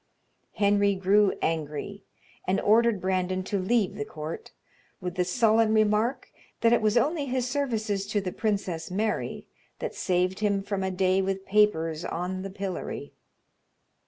[0.55, 2.03] Henry grew angry
[2.47, 4.51] and ordered Brandon to leave the court,
[4.99, 6.31] with the sullen remark
[6.61, 9.45] that it was only his services to the Princess Mary
[9.77, 13.13] that saved him from a day with papers on the pillory.